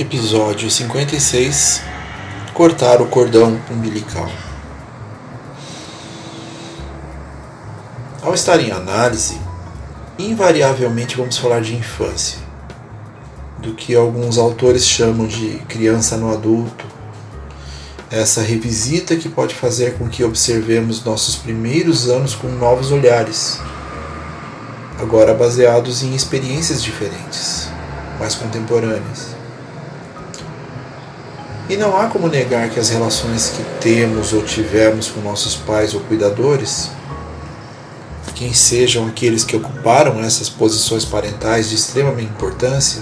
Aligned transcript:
Episódio 0.00 0.70
56 0.70 1.82
Cortar 2.54 3.02
o 3.02 3.06
cordão 3.08 3.60
umbilical. 3.70 4.30
Ao 8.22 8.32
estar 8.32 8.58
em 8.60 8.70
análise, 8.70 9.38
invariavelmente 10.18 11.18
vamos 11.18 11.36
falar 11.36 11.60
de 11.60 11.76
infância, 11.76 12.38
do 13.58 13.74
que 13.74 13.94
alguns 13.94 14.38
autores 14.38 14.86
chamam 14.86 15.26
de 15.26 15.58
criança 15.68 16.16
no 16.16 16.32
adulto, 16.32 16.86
essa 18.10 18.40
revisita 18.40 19.16
que 19.16 19.28
pode 19.28 19.54
fazer 19.54 19.98
com 19.98 20.08
que 20.08 20.24
observemos 20.24 21.04
nossos 21.04 21.36
primeiros 21.36 22.08
anos 22.08 22.34
com 22.34 22.48
novos 22.48 22.90
olhares, 22.90 23.60
agora 24.98 25.34
baseados 25.34 26.02
em 26.02 26.14
experiências 26.14 26.82
diferentes, 26.82 27.68
mais 28.18 28.34
contemporâneas. 28.34 29.39
E 31.70 31.76
não 31.76 31.96
há 31.96 32.08
como 32.08 32.26
negar 32.26 32.68
que 32.68 32.80
as 32.80 32.88
relações 32.88 33.50
que 33.50 33.62
temos 33.80 34.32
ou 34.32 34.42
tivemos 34.42 35.06
com 35.06 35.20
nossos 35.20 35.54
pais 35.54 35.94
ou 35.94 36.00
cuidadores, 36.00 36.90
quem 38.34 38.52
sejam 38.52 39.06
aqueles 39.06 39.44
que 39.44 39.54
ocuparam 39.54 40.18
essas 40.18 40.48
posições 40.48 41.04
parentais 41.04 41.68
de 41.68 41.76
extrema 41.76 42.20
importância, 42.20 43.00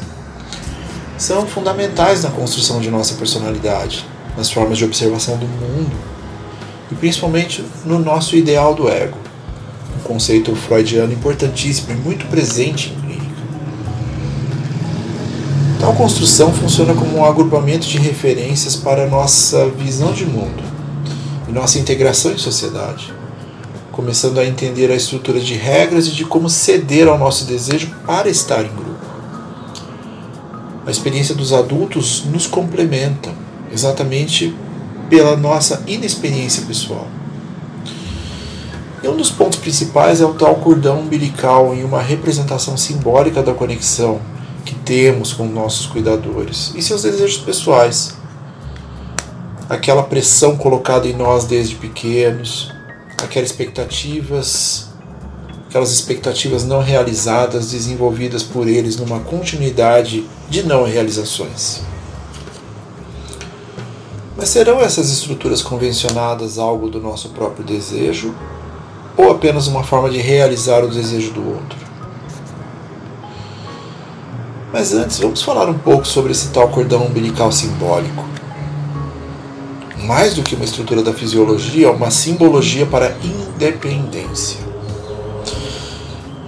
são 1.16 1.46
fundamentais 1.46 2.22
na 2.24 2.30
construção 2.30 2.78
de 2.78 2.90
nossa 2.90 3.14
personalidade, 3.14 4.04
nas 4.36 4.50
formas 4.50 4.76
de 4.76 4.84
observação 4.84 5.38
do 5.38 5.46
mundo 5.46 5.96
e 6.92 6.94
principalmente 6.94 7.64
no 7.86 7.98
nosso 7.98 8.36
ideal 8.36 8.74
do 8.74 8.86
ego, 8.86 9.16
um 9.98 10.02
conceito 10.02 10.54
freudiano 10.54 11.14
importantíssimo 11.14 11.92
e 11.92 11.96
muito 11.96 12.26
presente 12.26 12.94
Tal 15.88 15.96
construção 15.96 16.52
funciona 16.52 16.92
como 16.92 17.16
um 17.16 17.24
agrupamento 17.24 17.86
de 17.86 17.96
referências 17.96 18.76
para 18.76 19.06
nossa 19.06 19.70
visão 19.70 20.12
de 20.12 20.26
mundo 20.26 20.62
e 21.48 21.50
nossa 21.50 21.78
integração 21.78 22.30
em 22.30 22.36
sociedade, 22.36 23.10
começando 23.90 24.36
a 24.36 24.44
entender 24.44 24.90
a 24.90 24.94
estrutura 24.94 25.40
de 25.40 25.54
regras 25.54 26.06
e 26.06 26.10
de 26.10 26.26
como 26.26 26.50
ceder 26.50 27.08
ao 27.08 27.16
nosso 27.16 27.46
desejo 27.46 27.90
para 28.04 28.28
estar 28.28 28.66
em 28.66 28.68
grupo. 28.68 29.00
A 30.86 30.90
experiência 30.90 31.34
dos 31.34 31.54
adultos 31.54 32.22
nos 32.26 32.46
complementa, 32.46 33.30
exatamente 33.72 34.54
pela 35.08 35.38
nossa 35.38 35.82
inexperiência 35.86 36.66
pessoal. 36.66 37.08
E 39.02 39.08
um 39.08 39.16
dos 39.16 39.30
pontos 39.30 39.58
principais 39.58 40.20
é 40.20 40.26
o 40.26 40.34
tal 40.34 40.56
cordão 40.56 41.00
umbilical 41.00 41.74
em 41.74 41.82
uma 41.82 42.02
representação 42.02 42.76
simbólica 42.76 43.42
da 43.42 43.54
conexão 43.54 44.20
que 44.68 44.74
temos 44.74 45.32
com 45.32 45.46
nossos 45.46 45.86
cuidadores 45.86 46.74
e 46.74 46.82
seus 46.82 47.02
desejos 47.02 47.38
pessoais. 47.38 48.14
Aquela 49.66 50.02
pressão 50.02 50.58
colocada 50.58 51.08
em 51.08 51.16
nós 51.16 51.46
desde 51.46 51.74
pequenos, 51.74 52.70
aquelas 53.16 53.48
expectativas, 53.48 54.88
aquelas 55.66 55.90
expectativas 55.90 56.64
não 56.64 56.82
realizadas 56.82 57.70
desenvolvidas 57.70 58.42
por 58.42 58.68
eles 58.68 58.98
numa 58.98 59.20
continuidade 59.20 60.28
de 60.50 60.62
não 60.62 60.84
realizações. 60.84 61.80
Mas 64.36 64.50
serão 64.50 64.82
essas 64.82 65.10
estruturas 65.10 65.62
convencionadas 65.62 66.58
algo 66.58 66.90
do 66.90 67.00
nosso 67.00 67.30
próprio 67.30 67.64
desejo 67.64 68.34
ou 69.16 69.30
apenas 69.30 69.66
uma 69.66 69.82
forma 69.82 70.10
de 70.10 70.18
realizar 70.18 70.84
o 70.84 70.88
desejo 70.88 71.32
do 71.32 71.54
outro? 71.54 71.87
Mas 74.72 74.92
antes, 74.92 75.18
vamos 75.18 75.42
falar 75.42 75.68
um 75.68 75.78
pouco 75.78 76.06
sobre 76.06 76.32
esse 76.32 76.48
tal 76.48 76.68
cordão 76.68 77.06
umbilical 77.06 77.50
simbólico. 77.50 78.24
Mais 80.04 80.34
do 80.34 80.42
que 80.42 80.54
uma 80.54 80.64
estrutura 80.64 81.02
da 81.02 81.12
fisiologia, 81.12 81.86
é 81.86 81.90
uma 81.90 82.10
simbologia 82.10 82.84
para 82.84 83.16
independência. 83.24 84.60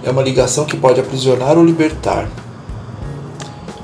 É 0.03 0.11
uma 0.11 0.21
ligação 0.21 0.65
que 0.65 0.77
pode 0.77 0.99
aprisionar 0.99 1.57
ou 1.57 1.65
libertar. 1.65 2.29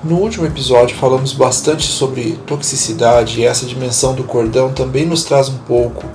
No 0.04 0.18
último 0.18 0.46
episódio 0.46 0.96
falamos 0.96 1.34
bastante 1.34 1.88
sobre 1.88 2.40
toxicidade 2.46 3.42
e 3.42 3.46
essa 3.46 3.66
dimensão 3.66 4.14
do 4.14 4.24
cordão 4.24 4.72
também 4.72 5.06
nos 5.06 5.24
traz 5.24 5.50
um 5.50 5.58
pouco 5.58 6.06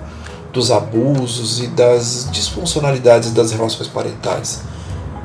dos 0.53 0.71
abusos 0.71 1.61
e 1.61 1.67
das 1.67 2.29
disfuncionalidades 2.31 3.33
das 3.33 3.51
relações 3.51 3.89
parentais. 3.89 4.63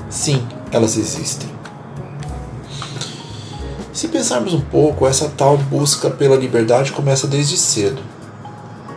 Sim, 0.10 0.44
elas 0.72 0.98
existem. 0.98 1.57
Se 3.98 4.10
pensarmos 4.10 4.54
um 4.54 4.62
pouco, 4.62 5.08
essa 5.08 5.28
tal 5.28 5.58
busca 5.58 6.08
pela 6.08 6.36
liberdade 6.36 6.92
começa 6.92 7.26
desde 7.26 7.58
cedo. 7.58 8.00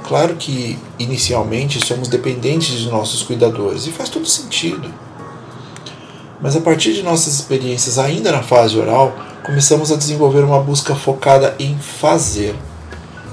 Claro 0.06 0.36
que 0.36 0.78
inicialmente 0.98 1.82
somos 1.82 2.06
dependentes 2.06 2.78
de 2.78 2.90
nossos 2.90 3.22
cuidadores 3.22 3.86
e 3.86 3.92
faz 3.92 4.10
todo 4.10 4.26
sentido. 4.26 4.92
Mas 6.38 6.54
a 6.54 6.60
partir 6.60 6.92
de 6.92 7.02
nossas 7.02 7.32
experiências 7.32 7.98
ainda 7.98 8.30
na 8.30 8.42
fase 8.42 8.78
oral, 8.78 9.14
começamos 9.42 9.90
a 9.90 9.96
desenvolver 9.96 10.44
uma 10.44 10.60
busca 10.60 10.94
focada 10.94 11.56
em 11.58 11.78
fazer, 11.78 12.54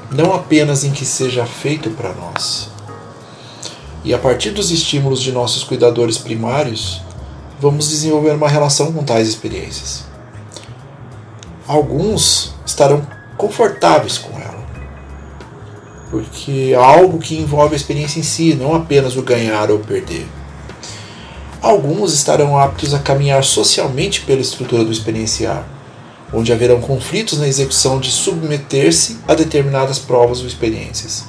não 0.09 0.33
apenas 0.33 0.85
em 0.85 0.91
que 0.91 1.05
seja 1.05 1.45
feito 1.45 1.89
para 1.89 2.13
nós. 2.13 2.69
E 4.05 4.13
a 4.13 4.17
partir 4.17 4.51
dos 4.51 4.71
estímulos 4.71 5.21
de 5.21 5.33
nossos 5.33 5.65
cuidadores 5.65 6.17
primários, 6.17 7.01
vamos 7.59 7.89
desenvolver 7.89 8.31
uma 8.31 8.47
relação 8.47 8.93
com 8.93 9.03
tais 9.03 9.27
experiências 9.27 10.06
alguns 11.67 12.53
estarão 12.65 13.05
confortáveis 13.35 14.17
com 14.17 14.39
ela. 14.39 14.65
Porque 16.09 16.71
é 16.71 16.75
algo 16.75 17.19
que 17.19 17.37
envolve 17.37 17.73
a 17.73 17.77
experiência 17.77 18.19
em 18.19 18.23
si, 18.23 18.53
não 18.55 18.73
apenas 18.73 19.17
o 19.17 19.21
ganhar 19.21 19.69
ou 19.69 19.79
perder. 19.79 20.25
Alguns 21.61 22.13
estarão 22.13 22.57
aptos 22.57 22.93
a 22.93 22.99
caminhar 22.99 23.43
socialmente 23.43 24.21
pela 24.21 24.39
estrutura 24.39 24.85
do 24.85 24.91
experienciar, 24.91 25.67
onde 26.31 26.53
haverão 26.53 26.79
conflitos 26.79 27.39
na 27.39 27.47
execução 27.47 27.99
de 27.99 28.09
submeter-se 28.09 29.17
a 29.27 29.33
determinadas 29.33 29.99
provas 29.99 30.39
ou 30.39 30.47
experiências. 30.47 31.25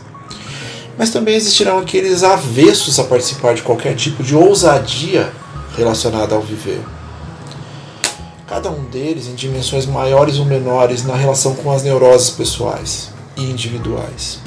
Mas 0.96 1.10
também 1.10 1.34
existirão 1.34 1.78
aqueles 1.78 2.22
avessos 2.22 2.98
a 2.98 3.04
participar 3.04 3.54
de 3.54 3.62
qualquer 3.62 3.94
tipo 3.96 4.22
de 4.22 4.34
ousadia 4.34 5.32
relacionada 5.76 6.34
ao 6.34 6.42
viver 6.42 6.80
cada 8.48 8.70
um 8.70 8.84
deles 8.84 9.26
em 9.26 9.34
dimensões 9.34 9.84
maiores 9.84 10.38
ou 10.38 10.44
menores 10.46 11.04
na 11.04 11.14
relação 11.14 11.54
com 11.54 11.70
as 11.70 11.82
neuroses 11.82 12.30
pessoais 12.30 13.10
e 13.36 13.42
individuais. 13.42 14.40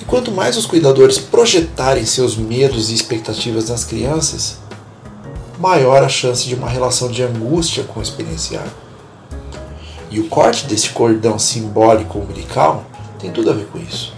E 0.00 0.04
quanto 0.04 0.30
mais 0.30 0.56
os 0.56 0.64
cuidadores 0.64 1.18
projetarem 1.18 2.06
seus 2.06 2.36
medos 2.36 2.90
e 2.90 2.94
expectativas 2.94 3.68
nas 3.68 3.82
crianças, 3.82 4.58
maior 5.58 6.04
a 6.04 6.08
chance 6.08 6.46
de 6.46 6.54
uma 6.54 6.68
relação 6.68 7.10
de 7.10 7.20
angústia 7.22 7.82
com 7.82 7.98
o 7.98 8.02
experienciado. 8.02 8.70
E 10.08 10.20
o 10.20 10.28
corte 10.28 10.66
desse 10.66 10.90
cordão 10.90 11.36
simbólico 11.36 12.20
umbilical 12.20 12.84
tem 13.18 13.32
tudo 13.32 13.50
a 13.50 13.54
ver 13.54 13.66
com 13.66 13.78
isso. 13.78 14.13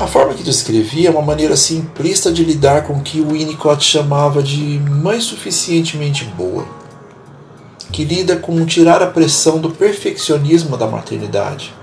A 0.00 0.06
forma 0.06 0.32
que 0.32 0.42
descrevia 0.42 1.08
é 1.08 1.10
uma 1.10 1.20
maneira 1.20 1.54
simplista 1.54 2.32
de 2.32 2.42
lidar 2.42 2.84
com 2.84 2.94
o 2.94 3.02
que 3.02 3.20
Winnicott 3.20 3.84
chamava 3.84 4.42
de 4.42 4.80
mãe 4.88 5.20
suficientemente 5.20 6.24
boa, 6.24 6.66
que 7.92 8.02
lida 8.02 8.34
com 8.36 8.64
tirar 8.64 9.02
a 9.02 9.08
pressão 9.08 9.58
do 9.58 9.68
perfeccionismo 9.68 10.78
da 10.78 10.86
maternidade, 10.86 11.74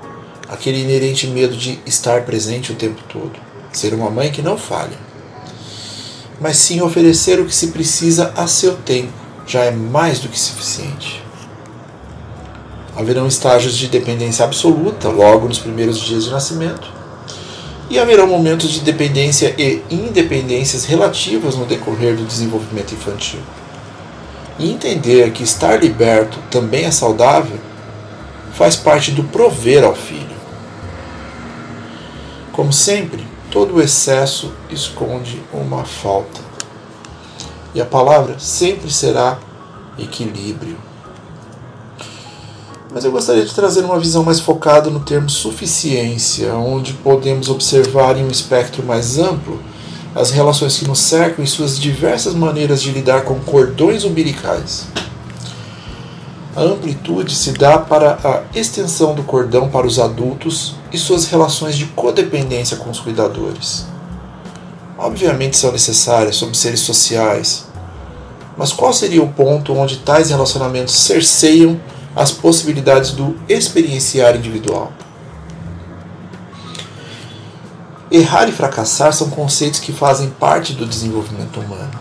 aquele 0.50 0.82
inerente 0.82 1.28
medo 1.28 1.56
de 1.56 1.80
estar 1.86 2.24
presente 2.24 2.72
o 2.72 2.76
tempo 2.76 3.04
todo, 3.08 3.34
ser 3.72 3.94
uma 3.94 4.10
mãe 4.10 4.32
que 4.32 4.42
não 4.42 4.58
falha, 4.58 4.98
mas 6.42 6.58
sim 6.58 6.82
oferecer 6.82 7.40
o 7.40 7.46
que 7.46 7.54
se 7.54 7.68
precisa 7.68 8.34
a 8.36 8.48
seu 8.48 8.78
tempo, 8.78 9.14
já 9.46 9.64
é 9.64 9.70
mais 9.70 10.18
do 10.18 10.28
que 10.28 10.40
suficiente. 10.40 11.24
Haverão 12.96 13.28
estágios 13.28 13.78
de 13.78 13.88
dependência 13.88 14.44
absoluta 14.44 15.08
logo 15.08 15.48
nos 15.48 15.60
primeiros 15.60 16.00
dias 16.00 16.24
de 16.24 16.32
nascimento 16.32 16.97
E 17.90 17.98
haverão 17.98 18.28
momentos 18.28 18.70
de 18.72 18.82
dependência 18.82 19.56
e 19.58 19.82
independências 19.90 20.86
relativas 20.86 21.56
no 21.56 21.66
decorrer 21.66 22.16
do 22.16 22.26
desenvolvimento 22.26 22.94
infantil. 22.94 23.40
E 24.60 24.72
entender 24.72 25.32
que 25.32 25.44
estar 25.44 25.82
liberto 25.82 26.38
também 26.52 26.86
é 26.86 26.92
saudável 26.92 27.58
faz 28.54 28.76
parte 28.76 29.12
do 29.12 29.24
prover 29.24 29.84
ao 29.84 29.96
filho. 29.96 30.36
Como 32.52 32.74
sempre, 32.74 33.24
todo 33.52 33.80
excesso 33.80 34.52
esconde 34.70 35.42
uma 35.54 35.86
falta. 35.86 36.42
E 37.76 37.80
a 37.80 37.86
palavra 37.86 38.40
sempre 38.40 38.92
será 38.92 39.38
equilíbrio. 39.98 40.87
Mas 42.94 43.04
eu 43.04 43.12
gostaria 43.12 43.46
de 43.46 43.54
trazer 43.54 43.84
uma 43.84 44.00
visão 44.00 44.24
mais 44.24 44.40
focada 44.40 44.90
no 44.90 45.02
termo 45.02 45.30
suficiência, 45.30 46.56
onde 46.56 46.94
podemos 46.94 47.50
observar 47.50 48.18
em 48.18 48.24
um 48.24 48.32
espectro 48.32 48.84
mais 48.84 49.20
amplo 49.20 49.60
as 50.16 50.32
relações 50.32 50.78
que 50.78 50.88
nos 50.88 51.00
cercam 51.00 51.44
e 51.44 51.48
suas 51.48 51.78
diversas 51.78 52.34
maneiras 52.34 52.82
de 52.82 52.92
lidar 52.92 53.24
com 53.24 53.40
cordões 53.40 54.04
umbilicais. 54.04 54.88
A 56.56 56.62
amplitude 56.62 57.36
se 57.36 57.52
dá 57.52 57.78
para 57.78 58.18
a 58.24 58.58
extensão 58.58 59.14
do 59.14 59.22
cordão 59.22 59.70
para 59.70 59.86
os 59.86 60.00
adultos 60.00 60.76
e 60.92 60.98
suas 60.98 61.28
relações 61.28 61.76
de 61.76 61.86
codependência 61.86 62.78
com 62.78 62.90
os 62.90 63.00
cuidadores. 63.00 63.86
Obviamente 64.98 65.56
são 65.56 65.72
necessárias 65.72 66.36
sobre 66.36 66.58
seres 66.58 66.80
sociais, 66.80 67.68
mas 68.58 68.74
qual 68.74 68.92
seria 68.92 69.22
o 69.22 69.32
ponto 69.32 69.72
onde 69.74 69.98
tais 69.98 70.32
relacionamentos 70.32 70.96
cerceiam 70.96 71.80
as 72.18 72.32
possibilidades 72.32 73.12
do 73.12 73.36
experienciar 73.48 74.36
individual? 74.36 74.92
Errar 78.10 78.50
e 78.50 78.52
fracassar 78.52 79.14
são 79.14 79.30
conceitos 79.30 79.80
que 79.80 79.94
fazem 79.94 80.32
parte 80.32 80.74
do 80.74 80.84
desenvolvimento 80.84 81.60
humano. 81.60 81.92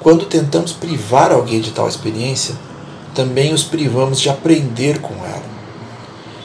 Quando 0.00 0.24
tentamos 0.24 0.72
privar 0.72 1.30
alguém 1.30 1.60
de 1.60 1.72
tal 1.72 1.86
experiência, 1.86 2.54
também 3.14 3.52
os 3.52 3.62
privamos 3.62 4.18
de 4.18 4.30
aprender 4.30 4.98
com 5.00 5.14
ela. 5.26 5.44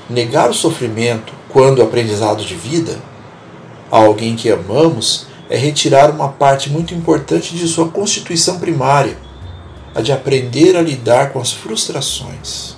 Negar 0.10 0.50
o 0.50 0.54
sofrimento 0.54 1.32
quando 1.48 1.82
aprendizado 1.82 2.44
de 2.44 2.56
vida 2.56 3.00
a 3.90 3.98
alguém 3.98 4.36
que 4.36 4.52
amamos 4.52 5.26
é 5.50 5.56
retirar 5.56 6.12
uma 6.12 6.28
parte 6.28 6.70
muito 6.70 6.94
importante 6.94 7.56
de 7.56 7.66
sua 7.66 7.88
constituição 7.88 8.60
primária, 8.60 9.18
a 9.94 10.02
de 10.02 10.12
aprender 10.12 10.76
a 10.76 10.82
lidar 10.82 11.32
com 11.32 11.40
as 11.40 11.52
frustrações. 11.52 12.76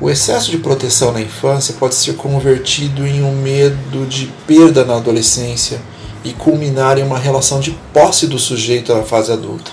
O 0.00 0.08
excesso 0.08 0.50
de 0.50 0.58
proteção 0.58 1.12
na 1.12 1.20
infância 1.20 1.74
pode 1.78 1.94
ser 1.94 2.14
convertido 2.14 3.06
em 3.06 3.22
um 3.22 3.40
medo 3.40 4.06
de 4.06 4.26
perda 4.46 4.84
na 4.84 4.96
adolescência 4.96 5.80
e 6.24 6.32
culminar 6.32 6.98
em 6.98 7.02
uma 7.02 7.18
relação 7.18 7.58
de 7.58 7.72
posse 7.92 8.26
do 8.26 8.38
sujeito 8.38 8.94
na 8.94 9.02
fase 9.02 9.32
adulta, 9.32 9.70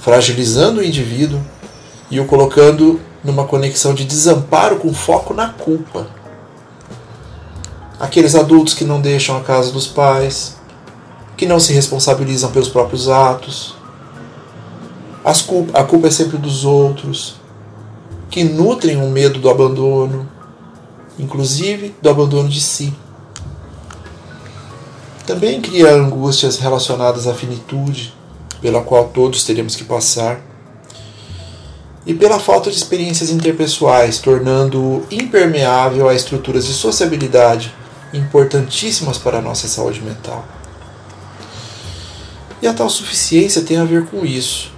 fragilizando 0.00 0.80
o 0.80 0.84
indivíduo 0.84 1.40
e 2.10 2.18
o 2.18 2.26
colocando 2.26 3.00
numa 3.22 3.44
conexão 3.44 3.94
de 3.94 4.04
desamparo 4.04 4.76
com 4.76 4.92
foco 4.92 5.32
na 5.32 5.50
culpa 5.50 6.20
aqueles 8.00 8.34
adultos 8.34 8.72
que 8.72 8.82
não 8.82 8.98
deixam 8.98 9.36
a 9.36 9.42
casa 9.42 9.70
dos 9.70 9.86
pais, 9.86 10.56
que 11.36 11.44
não 11.44 11.60
se 11.60 11.74
responsabilizam 11.74 12.50
pelos 12.50 12.70
próprios 12.70 13.10
atos. 13.10 13.74
Culpa, 15.46 15.78
a 15.78 15.84
culpa 15.84 16.06
é 16.06 16.10
sempre 16.10 16.38
dos 16.38 16.64
outros, 16.64 17.36
que 18.30 18.44
nutrem 18.44 18.96
o 18.96 19.10
medo 19.10 19.38
do 19.38 19.50
abandono, 19.50 20.28
inclusive 21.18 21.94
do 22.00 22.08
abandono 22.08 22.48
de 22.48 22.60
si. 22.60 22.94
Também 25.26 25.60
cria 25.60 25.92
angústias 25.92 26.58
relacionadas 26.58 27.26
à 27.26 27.34
finitude, 27.34 28.14
pela 28.60 28.82
qual 28.82 29.08
todos 29.08 29.44
teremos 29.44 29.76
que 29.76 29.84
passar, 29.84 30.40
e 32.06 32.14
pela 32.14 32.40
falta 32.40 32.70
de 32.70 32.76
experiências 32.76 33.30
interpessoais, 33.30 34.18
tornando-o 34.18 35.06
impermeável 35.10 36.08
a 36.08 36.14
estruturas 36.14 36.66
de 36.66 36.72
sociabilidade 36.72 37.74
importantíssimas 38.12 39.18
para 39.18 39.38
a 39.38 39.42
nossa 39.42 39.68
saúde 39.68 40.00
mental. 40.00 40.44
E 42.62 42.66
a 42.66 42.74
tal 42.74 42.88
suficiência 42.90 43.62
tem 43.62 43.76
a 43.76 43.84
ver 43.84 44.06
com 44.06 44.24
isso. 44.24 44.69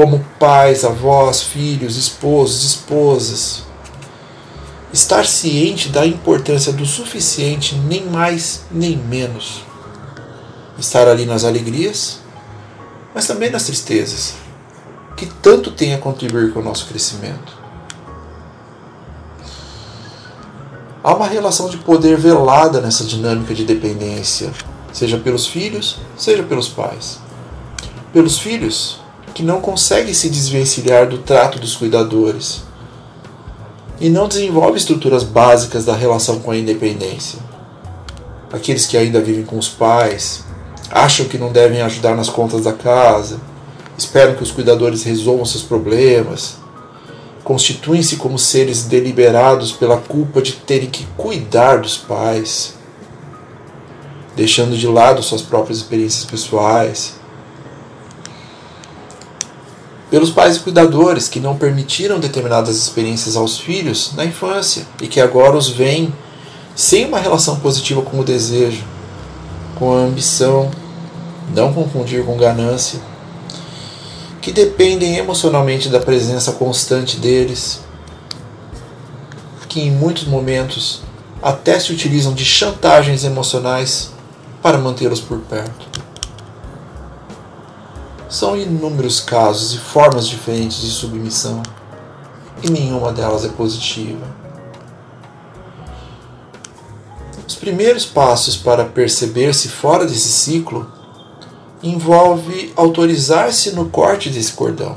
Como 0.00 0.24
pais, 0.38 0.82
avós, 0.82 1.42
filhos, 1.42 1.98
esposos, 1.98 2.64
esposas, 2.64 3.64
estar 4.90 5.26
ciente 5.26 5.90
da 5.90 6.06
importância 6.06 6.72
do 6.72 6.86
suficiente, 6.86 7.74
nem 7.74 8.06
mais 8.06 8.64
nem 8.70 8.96
menos. 8.96 9.62
Estar 10.78 11.06
ali 11.06 11.26
nas 11.26 11.44
alegrias, 11.44 12.20
mas 13.14 13.26
também 13.26 13.50
nas 13.50 13.64
tristezas, 13.64 14.36
que 15.18 15.26
tanto 15.26 15.70
tem 15.70 15.92
a 15.92 15.98
contribuir 15.98 16.50
com 16.54 16.60
o 16.60 16.64
nosso 16.64 16.86
crescimento. 16.86 17.52
Há 21.04 21.12
uma 21.12 21.26
relação 21.26 21.68
de 21.68 21.76
poder 21.76 22.16
velada 22.16 22.80
nessa 22.80 23.04
dinâmica 23.04 23.52
de 23.54 23.66
dependência, 23.66 24.50
seja 24.94 25.18
pelos 25.18 25.46
filhos, 25.46 25.98
seja 26.16 26.42
pelos 26.42 26.70
pais. 26.70 27.20
Pelos 28.14 28.38
filhos, 28.38 28.99
que 29.30 29.42
não 29.42 29.60
conseguem 29.60 30.14
se 30.14 30.28
desvencilhar 30.28 31.08
do 31.08 31.18
trato 31.18 31.58
dos 31.58 31.76
cuidadores 31.76 32.62
e 34.00 34.08
não 34.08 34.26
desenvolvem 34.26 34.76
estruturas 34.76 35.22
básicas 35.22 35.84
da 35.84 35.94
relação 35.94 36.40
com 36.40 36.50
a 36.50 36.56
independência. 36.56 37.38
Aqueles 38.52 38.86
que 38.86 38.96
ainda 38.96 39.20
vivem 39.20 39.44
com 39.44 39.58
os 39.58 39.68
pais, 39.68 40.44
acham 40.90 41.26
que 41.26 41.38
não 41.38 41.52
devem 41.52 41.82
ajudar 41.82 42.16
nas 42.16 42.28
contas 42.28 42.64
da 42.64 42.72
casa, 42.72 43.40
esperam 43.96 44.34
que 44.34 44.42
os 44.42 44.50
cuidadores 44.50 45.04
resolvam 45.04 45.44
seus 45.44 45.62
problemas, 45.62 46.56
constituem-se 47.44 48.16
como 48.16 48.38
seres 48.38 48.84
deliberados 48.84 49.70
pela 49.70 49.98
culpa 49.98 50.42
de 50.42 50.52
terem 50.52 50.90
que 50.90 51.06
cuidar 51.16 51.78
dos 51.78 51.96
pais, 51.96 52.74
deixando 54.34 54.76
de 54.76 54.86
lado 54.86 55.22
suas 55.22 55.42
próprias 55.42 55.78
experiências 55.78 56.24
pessoais. 56.24 57.19
Pelos 60.10 60.30
pais 60.30 60.56
e 60.56 60.60
cuidadores 60.60 61.28
que 61.28 61.38
não 61.38 61.56
permitiram 61.56 62.18
determinadas 62.18 62.76
experiências 62.76 63.36
aos 63.36 63.58
filhos 63.58 64.12
na 64.14 64.24
infância 64.24 64.84
e 65.00 65.06
que 65.06 65.20
agora 65.20 65.56
os 65.56 65.68
veem 65.68 66.12
sem 66.74 67.06
uma 67.06 67.20
relação 67.20 67.60
positiva 67.60 68.02
com 68.02 68.18
o 68.18 68.24
desejo, 68.24 68.82
com 69.76 69.94
a 69.94 70.00
ambição, 70.00 70.70
não 71.54 71.72
confundir 71.72 72.24
com 72.24 72.36
ganância 72.36 73.00
que 74.40 74.50
dependem 74.50 75.16
emocionalmente 75.16 75.88
da 75.88 76.00
presença 76.00 76.52
constante 76.52 77.18
deles, 77.18 77.80
que 79.68 79.80
em 79.80 79.90
muitos 79.90 80.24
momentos 80.24 81.02
até 81.42 81.78
se 81.78 81.92
utilizam 81.92 82.32
de 82.32 82.44
chantagens 82.44 83.24
emocionais 83.24 84.10
para 84.62 84.78
mantê-los 84.78 85.20
por 85.20 85.38
perto. 85.40 85.99
São 88.30 88.56
inúmeros 88.56 89.18
casos 89.18 89.74
e 89.74 89.78
formas 89.78 90.28
diferentes 90.28 90.82
de 90.82 90.90
submissão, 90.90 91.64
e 92.62 92.70
nenhuma 92.70 93.12
delas 93.12 93.44
é 93.44 93.48
positiva. 93.48 94.24
Os 97.44 97.56
primeiros 97.56 98.06
passos 98.06 98.56
para 98.56 98.84
perceber-se 98.84 99.68
fora 99.68 100.06
desse 100.06 100.28
ciclo 100.28 100.88
envolve 101.82 102.72
autorizar-se 102.76 103.72
no 103.72 103.88
corte 103.88 104.30
desse 104.30 104.52
cordão. 104.52 104.94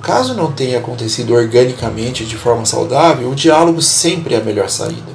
Caso 0.00 0.32
não 0.32 0.52
tenha 0.52 0.78
acontecido 0.78 1.34
organicamente 1.34 2.24
de 2.24 2.38
forma 2.38 2.64
saudável, 2.64 3.30
o 3.30 3.34
diálogo 3.34 3.82
sempre 3.82 4.34
é 4.34 4.38
a 4.38 4.44
melhor 4.44 4.70
saída. 4.70 5.12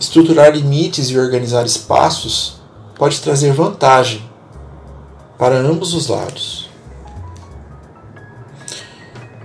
Estruturar 0.00 0.50
limites 0.50 1.08
e 1.08 1.16
organizar 1.16 1.64
espaços 1.64 2.61
pode 3.02 3.20
trazer 3.20 3.52
vantagem 3.52 4.22
para 5.36 5.56
ambos 5.56 5.92
os 5.92 6.06
lados. 6.06 6.70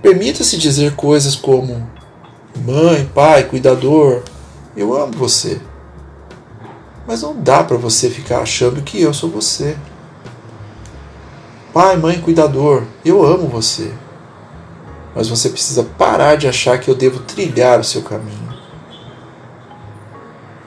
Permita-se 0.00 0.56
dizer 0.56 0.94
coisas 0.94 1.34
como: 1.34 1.84
Mãe, 2.64 3.04
pai, 3.12 3.48
cuidador, 3.48 4.22
eu 4.76 4.96
amo 4.96 5.12
você. 5.14 5.60
Mas 7.04 7.22
não 7.22 7.34
dá 7.34 7.64
para 7.64 7.76
você 7.76 8.08
ficar 8.08 8.42
achando 8.42 8.80
que 8.80 9.02
eu 9.02 9.12
sou 9.12 9.28
você. 9.28 9.76
Pai, 11.74 11.96
mãe, 11.96 12.20
cuidador, 12.20 12.84
eu 13.04 13.26
amo 13.26 13.48
você. 13.48 13.92
Mas 15.16 15.28
você 15.28 15.48
precisa 15.48 15.82
parar 15.82 16.36
de 16.36 16.46
achar 16.46 16.78
que 16.78 16.88
eu 16.88 16.94
devo 16.94 17.18
trilhar 17.24 17.80
o 17.80 17.84
seu 17.84 18.02
caminho. 18.02 18.57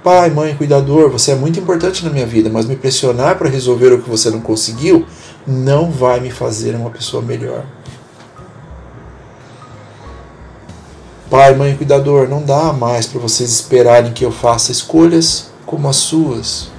Pai, 0.03 0.31
mãe, 0.31 0.55
cuidador, 0.55 1.11
você 1.11 1.33
é 1.33 1.35
muito 1.35 1.59
importante 1.59 2.03
na 2.03 2.09
minha 2.09 2.25
vida, 2.25 2.49
mas 2.49 2.65
me 2.65 2.75
pressionar 2.75 3.37
para 3.37 3.47
resolver 3.47 3.93
o 3.93 4.01
que 4.01 4.09
você 4.09 4.31
não 4.31 4.41
conseguiu 4.41 5.05
não 5.45 5.91
vai 5.91 6.19
me 6.19 6.31
fazer 6.31 6.75
uma 6.75 6.89
pessoa 6.89 7.21
melhor. 7.21 7.63
Pai, 11.29 11.55
mãe, 11.55 11.77
cuidador, 11.77 12.27
não 12.27 12.43
dá 12.43 12.73
mais 12.73 13.05
para 13.05 13.21
vocês 13.21 13.51
esperarem 13.51 14.11
que 14.11 14.25
eu 14.25 14.31
faça 14.31 14.71
escolhas 14.71 15.51
como 15.67 15.87
as 15.87 15.97
suas. 15.97 16.69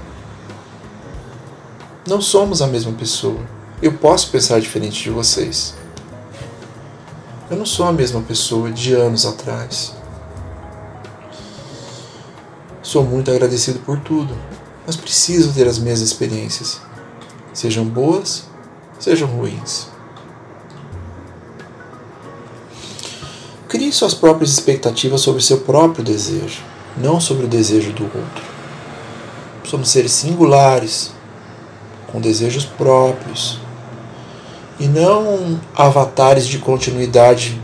Não 2.06 2.20
somos 2.20 2.60
a 2.60 2.66
mesma 2.66 2.92
pessoa. 2.92 3.38
Eu 3.80 3.92
posso 3.92 4.30
pensar 4.30 4.60
diferente 4.60 5.00
de 5.00 5.10
vocês. 5.10 5.74
Eu 7.48 7.56
não 7.56 7.66
sou 7.66 7.86
a 7.86 7.92
mesma 7.92 8.20
pessoa 8.20 8.70
de 8.70 8.92
anos 8.94 9.24
atrás. 9.24 10.01
Sou 12.82 13.04
muito 13.04 13.30
agradecido 13.30 13.78
por 13.78 14.00
tudo, 14.00 14.36
mas 14.84 14.96
preciso 14.96 15.52
ter 15.52 15.68
as 15.68 15.78
minhas 15.78 16.00
experiências, 16.00 16.80
sejam 17.52 17.84
boas, 17.84 18.44
sejam 18.98 19.28
ruins. 19.28 19.86
Crie 23.68 23.92
suas 23.92 24.14
próprias 24.14 24.50
expectativas 24.50 25.20
sobre 25.20 25.40
seu 25.40 25.60
próprio 25.60 26.04
desejo, 26.04 26.60
não 26.96 27.20
sobre 27.20 27.46
o 27.46 27.48
desejo 27.48 27.92
do 27.92 28.02
outro. 28.02 28.44
Somos 29.64 29.88
seres 29.88 30.10
singulares, 30.10 31.12
com 32.08 32.20
desejos 32.20 32.64
próprios, 32.64 33.60
e 34.80 34.88
não 34.88 35.60
avatares 35.74 36.46
de 36.48 36.58
continuidade 36.58 37.62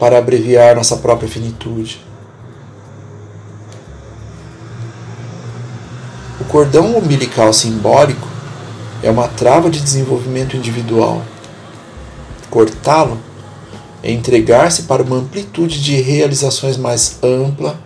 para 0.00 0.18
abreviar 0.18 0.74
nossa 0.74 0.96
própria 0.96 1.28
finitude. 1.28 2.00
O 6.40 6.44
cordão 6.44 6.96
umbilical 6.96 7.52
simbólico 7.52 8.26
é 9.02 9.10
uma 9.10 9.28
trava 9.28 9.70
de 9.70 9.80
desenvolvimento 9.80 10.56
individual. 10.56 11.22
Cortá-lo 12.50 13.18
é 14.02 14.10
entregar-se 14.10 14.82
para 14.82 15.02
uma 15.02 15.16
amplitude 15.16 15.80
de 15.80 15.94
realizações 16.00 16.76
mais 16.76 17.18
ampla, 17.22 17.78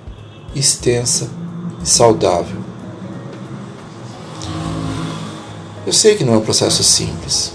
extensa 0.55 1.28
e 1.83 1.88
saudável. 1.88 2.57
Eu 5.87 5.93
sei 5.93 6.17
que 6.17 6.25
não 6.25 6.35
é 6.35 6.37
um 6.38 6.43
processo 6.43 6.83
simples. 6.83 7.52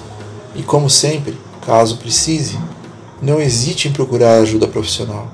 E 0.55 0.61
como 0.61 0.89
sempre, 0.89 1.37
caso 1.65 1.97
precise, 1.97 2.59
não 3.21 3.41
hesite 3.41 3.87
em 3.87 3.91
procurar 3.91 4.35
ajuda 4.35 4.67
profissional. 4.67 5.27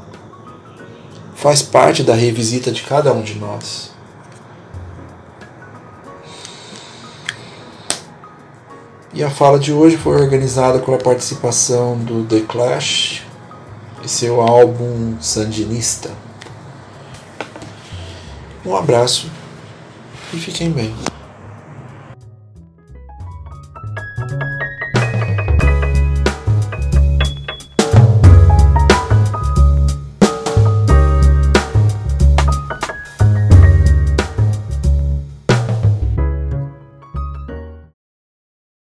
Faz 1.35 1.61
parte 1.61 2.01
da 2.01 2.13
revisita 2.13 2.71
de 2.71 2.81
cada 2.83 3.11
um 3.11 3.21
de 3.21 3.35
nós. 3.35 3.98
E 9.19 9.23
a 9.23 9.29
fala 9.29 9.59
de 9.59 9.73
hoje 9.73 9.97
foi 9.97 10.15
organizada 10.15 10.79
com 10.79 10.93
a 10.93 10.97
participação 10.97 11.97
do 11.97 12.23
The 12.23 12.39
Clash 12.47 13.21
e 14.01 14.07
seu 14.07 14.39
álbum 14.39 15.17
Sandinista. 15.19 16.09
Um 18.65 18.73
abraço 18.73 19.29
e 20.33 20.37
fiquem 20.37 20.71
bem. 20.71 20.95